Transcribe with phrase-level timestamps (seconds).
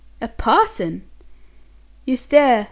[0.19, 1.03] "A parson!"
[2.05, 2.59] "You stare!